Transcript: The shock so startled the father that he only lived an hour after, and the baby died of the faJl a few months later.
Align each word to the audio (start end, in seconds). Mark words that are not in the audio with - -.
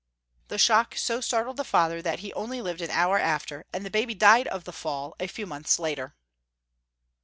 The 0.47 0.57
shock 0.57 0.95
so 0.97 1.21
startled 1.21 1.57
the 1.57 1.63
father 1.63 2.01
that 2.01 2.21
he 2.21 2.33
only 2.33 2.59
lived 2.59 2.81
an 2.81 2.89
hour 2.89 3.19
after, 3.19 3.67
and 3.71 3.85
the 3.85 3.91
baby 3.91 4.15
died 4.15 4.47
of 4.47 4.63
the 4.63 4.71
faJl 4.71 5.13
a 5.19 5.27
few 5.27 5.45
months 5.45 5.77
later. 5.77 6.15